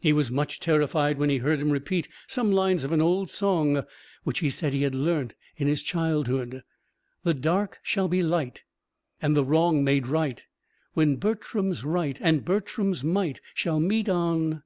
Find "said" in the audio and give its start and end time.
4.48-4.72